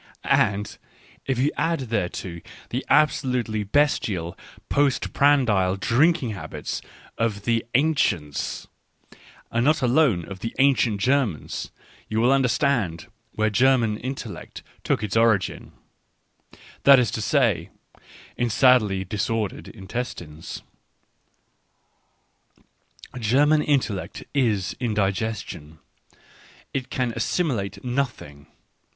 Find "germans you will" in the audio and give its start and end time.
11.01-12.31